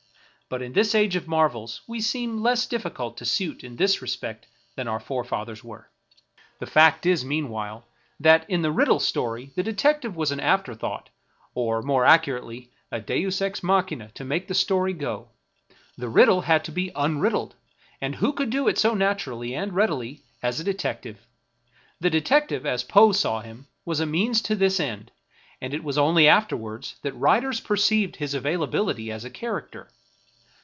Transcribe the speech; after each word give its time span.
But 0.49 0.61
in 0.61 0.73
this 0.73 0.93
age 0.93 1.15
of 1.15 1.29
marvels 1.29 1.79
we 1.87 2.01
seem 2.01 2.41
less 2.41 2.65
difficult 2.65 3.15
to 3.15 3.25
suit 3.25 3.63
in 3.63 3.77
this 3.77 4.01
respect 4.01 4.47
than 4.75 4.85
our 4.85 4.99
forefathers 4.99 5.63
were. 5.63 5.87
The 6.59 6.65
fact 6.65 7.05
is, 7.05 7.23
meanwhile, 7.23 7.85
that, 8.19 8.49
in 8.49 8.61
the 8.61 8.69
riddle 8.73 8.99
story, 8.99 9.51
the 9.55 9.63
de 9.63 9.71
tective 9.73 10.13
was 10.13 10.29
an 10.33 10.41
afterthought, 10.41 11.09
or, 11.55 11.81
more 11.81 12.03
accurately, 12.03 12.69
a 12.91 12.99
deus 12.99 13.41
ex 13.41 13.63
machina 13.63 14.09
to 14.15 14.25
make 14.25 14.49
the 14.49 14.53
story 14.53 14.91
go. 14.91 15.29
The 15.97 16.09
riddle 16.09 16.41
had 16.41 16.65
to 16.65 16.71
be 16.73 16.93
un 16.95 17.19
riddled; 17.19 17.55
and 18.01 18.15
who 18.15 18.33
could 18.33 18.49
do 18.49 18.67
it 18.67 18.77
so 18.77 18.93
naturally 18.93 19.55
and 19.55 19.71
readily 19.71 20.21
as 20.43 20.59
a 20.59 20.65
detective? 20.65 21.25
The 22.01 22.09
detective, 22.09 22.65
as 22.65 22.83
Poe 22.83 23.13
saw 23.13 23.39
him, 23.39 23.67
was 23.85 24.01
a 24.01 24.05
means 24.05 24.41
to 24.41 24.57
this 24.57 24.81
end; 24.81 25.11
and 25.61 25.73
it 25.73 25.81
was 25.85 25.97
only 25.97 26.27
afterwards 26.27 26.95
that 27.03 27.13
writers 27.13 27.61
perceived 27.61 28.17
his 28.17 28.33
availability 28.33 29.13
as 29.13 29.23
a 29.23 29.29
character. 29.29 29.87